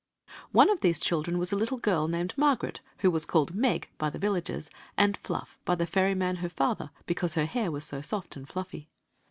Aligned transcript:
One 0.51 0.71
of 0.71 0.81
these 0.81 0.97
children 0.99 1.37
was 1.37 1.51
a 1.53 1.55
little 1.55 1.77
girl 1.77 2.07
named 2.07 2.33
Mar 2.35 2.55
garet, 2.55 2.79
who 3.01 3.11
was 3.11 3.27
called 3.27 3.53
"Meg" 3.53 3.87
by 3.99 4.09
the 4.09 4.17
villagers 4.17 4.67
and" 4.97 5.15
Fluff" 5.23 5.59
by 5.63 5.75
die 5.75 5.85
ferryman 5.85 6.37
her 6.37 6.49
father, 6.49 6.89
because 7.05 7.35
htr 7.35 7.45
hair 7.45 7.69
was 7.71 7.85
so 7.85 7.99
sdt 7.99 8.35
and 8.35 8.49
fluffy. 8.49 8.89